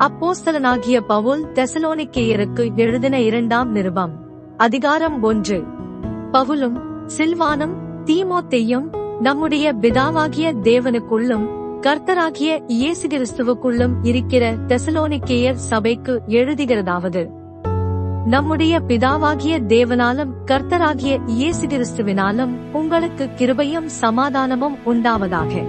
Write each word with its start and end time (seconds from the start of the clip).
அப்போஸ்தலனாகிய 0.00 1.00
பவுல் 1.00 1.52
தெசலோனிக்கேயருக்கு 1.52 2.74
எழுதின 2.76 3.20
இரண்டாம் 3.20 3.70
நிருபம். 3.70 4.12
அதிகாரம் 4.56 5.22
ஒன்று. 5.22 5.64
பவுலும் 6.32 6.80
சில்வானும் 7.16 7.74
தீமோத்தேயும் 8.04 9.18
நம்முடைய 9.20 9.74
பிதாவாகிய 9.74 10.54
தேவனுக்குள்ளும் 10.62 11.46
கர்த்தராகிய 11.80 12.62
இயேசு 12.66 13.08
கிறிஸ்துவுக்குள்ளும் 13.08 13.92
இருக்கிற 14.02 14.54
தெசலோனிக்கேயர் 14.54 15.52
சபைக்கு 15.52 16.22
எழுதுகிறதாவது. 16.26 17.28
நம்முடைய 18.24 18.80
பிதாவாகிய 18.80 19.58
தேவனாலும் 19.68 20.30
கர்த்தராகிய 20.46 21.18
இயேசு 21.26 21.66
கிறிஸ்துவினாலும் 21.66 22.56
உங்களுக்கு 22.72 23.28
கிருபையும் 23.36 23.86
சமாதானமும் 23.86 24.78
உண்டாவதாக. 24.86 25.64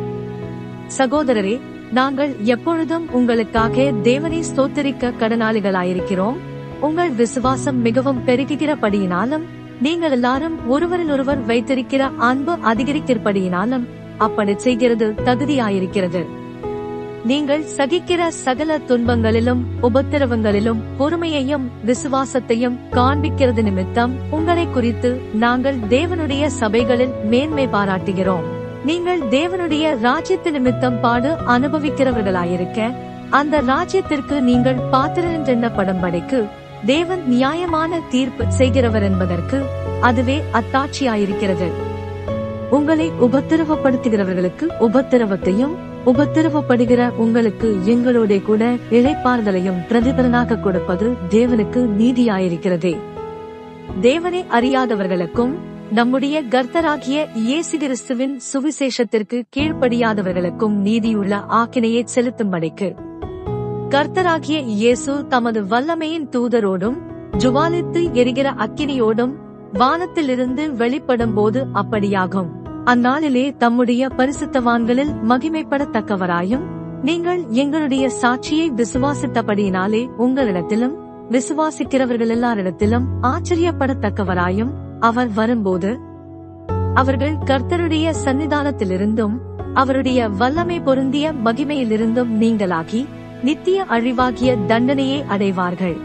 சகோதரரே 0.98 1.60
நாங்கள் 1.92 2.36
எப்பொழுதும் 2.44 3.12
உங்களுக்காக 3.12 3.92
தேவனை 4.02 4.42
ஸ்தோத்தரிக்க 4.42 5.14
கடனாளிகளாயிருக்கிறோம். 5.20 6.38
உங்கள் 6.82 7.10
விசுவாசம் 7.10 7.82
மிகவும் 7.82 8.22
பெருகுகிறபடியினாலும் 8.28 9.42
நீங்கள் 9.82 10.12
எல்லாரும் 10.12 10.56
ஒருவரிலொருவர் 10.70 11.46
வைத்திருக்கிற 11.46 12.08
அன்பு 12.18 12.54
அதிகரிக்கிறபடியினாலும் 12.56 13.88
அப்படி 14.18 14.54
செய்கிறது 14.58 15.14
தகுதியாயிருக்கிறது. 15.26 16.26
நீங்கள் 17.26 17.64
சகிக்கிற 17.78 18.28
சகல 18.28 18.78
துன்பங்களிலும் 18.78 19.62
உபத்திரவங்களிலும் 19.82 20.82
பொறுமையையும் 21.00 21.68
விசுவாசத்தையும் 21.86 22.80
காண்பிக்கிறது 22.92 23.64
நிமித்தம் 23.64 24.16
உங்களை 24.32 24.68
குறித்து 24.68 25.22
நாங்கள் 25.34 25.78
தேவனுடைய 25.90 26.46
சபைகளில் 26.46 27.14
மேன்மை 27.24 27.68
பாராட்டுகிறோம். 27.68 28.60
நீங்கள் 28.86 29.20
தேவனுடைய 29.20 29.86
ராஜ்யத்து 30.04 30.52
நிமித்தம் 30.52 31.00
பாடு 31.00 31.36
அனுபவிக்கிறவர்களாயிருக்க 31.48 32.94
அந்த 33.30 33.62
ராஜ்யத்திற்கு 33.62 34.40
நீங்கள் 34.40 34.80
பாத்திரன்றெண்ணப்படும்படிக்கு 34.92 36.50
தேவன் 36.86 37.28
நியாயமான 37.28 38.00
தீர்ப்பு 38.10 38.52
செய்கிறவர் 38.52 39.04
என்பதற்கு 39.04 39.62
அதுவே 40.02 40.42
அத்தாட்சியாயிருக்கிறது. 40.54 41.72
உங்களை 42.72 43.12
உபத்திரவப்படுத்துகிறவர்களுக்கு 43.22 44.68
உபத்திரவத்தையும் 44.80 45.76
உபத்திரவப்படுகிற 46.06 47.10
உங்களுக்கு 47.10 47.86
எங்களுடைய 47.86 48.42
கூட 48.42 48.74
இழைப்பாறுதலையும் 48.92 49.82
பிரதிபலனாக 49.90 50.60
கொடுப்பது 50.60 51.14
தேவனுக்கு 51.30 51.84
நீதியாயிருக்கிறதே. 52.00 52.98
தேவனை 54.02 54.46
அறியாதவர்களுக்கும் 54.52 55.54
நம்முடைய 55.94 56.44
கர்த்தராகிய 56.44 57.26
இயேசு 57.34 57.78
கிறிஸ்துவின் 57.78 58.42
சுவிசேஷத்திற்கு 58.54 59.42
கீழ்ப்படியாதவர்களுக்கும் 59.56 60.76
நீதியுள்ள 60.76 61.38
ஆக்கினையை 61.38 62.06
செலுத்தும்படிக்கு. 62.16 62.96
கர்த்தராகிய 63.90 64.66
இயேசு 64.66 65.28
தமது 65.28 65.62
வல்லமையின் 65.64 66.28
தூதரோடும் 66.32 66.98
ஜுவாலித்து 67.38 68.12
எரிகிற 68.14 68.52
அக்கினியோடும் 68.52 69.34
வானத்திலிருந்து 69.74 70.76
வெளிப்படும் 70.76 71.34
போது 71.34 71.68
அப்படியாகும். 71.74 72.50
அந்நாளிலே 72.86 73.58
தம்முடைய 73.58 74.08
பரிசுத்தவான்களில் 74.08 75.14
மகிமைப்படத்தக்கவராயும் 75.30 76.64
நீங்கள் 77.02 77.44
எங்களுடைய 77.50 78.10
சாட்சியை 78.22 78.70
விசுவாசித்தபடியினாலே 78.76 80.08
உங்களிடத்திலும் 80.18 80.96
விசுவாசிக்கிறவர்கள் 81.30 82.34
எல்லாரிடத்திலும் 82.38 83.06
ஆச்சரியப்படத்தக்கவராயும் 83.22 84.90
அவர் 85.02 85.30
வரும்போது 85.34 86.00
அவர்கள் 86.94 87.36
கர்த்தருடைய 87.46 88.14
சன்னிதானத்திலிருந்தும் 88.26 89.36
அவருடைய 89.74 90.30
வல்லமை 90.30 90.80
பொருந்திய 90.80 91.34
மகிமையிலிருந்தும் 91.46 92.32
நீங்களாகி 92.40 93.06
நித்திய 93.44 93.84
அழிவாகிய 93.84 94.58
தண்டனையை 94.68 95.24
அடைவார்கள். 95.28 95.98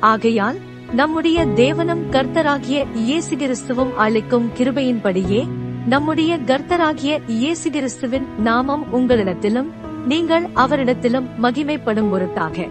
ஆகையால் 0.00 0.58
நம்முடைய 0.92 1.46
தேவனும் 1.46 2.04
கர்த்தராகிய 2.10 2.86
இயேசு 2.94 3.36
கிறிஸ்துவும் 3.36 3.94
அளிக்கும் 3.96 4.50
கிருபையின்படியே 4.58 5.46
நம்முடைய 5.86 6.38
கர்த்தராகிய 6.46 7.18
இயேசு 7.26 7.70
கிறிஸ்துவின் 7.70 8.26
நாமம் 8.38 8.84
உங்களிடத்திலும் 8.92 9.70
நீங்கள் 10.06 10.46
அவரிடத்திலும் 10.54 11.28
மகிமைப்படும் 11.42 12.10
பொருட்டாக. 12.10 12.66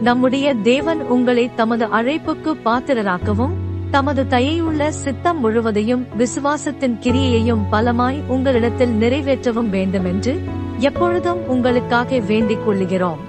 நம்முடைய 0.00 0.54
தேவன் 0.54 1.02
உங்களை 1.02 1.50
தமது 1.54 1.86
அழைப்புக்கு 1.86 2.52
பாத்திரராக்கவும் 2.64 3.54
தமது 3.94 4.22
தயையுள்ள 4.24 4.88
சித்தம் 4.88 5.40
முழுவதையும் 5.40 6.06
விசுவாசத்தின் 6.18 6.96
கிரியையையும் 7.00 7.62
பலமாய் 7.70 8.22
உங்களிடத்தில் 8.26 8.94
நிறைவேற்றவும் 9.00 9.68
வேண்டுமென்று 9.68 10.32
எப்பொழுதும் 10.78 11.48
உங்களுக்காக 11.48 12.18
வேண்டிக் 12.18 12.68
கொள்ளுகிறோம். 12.68 13.20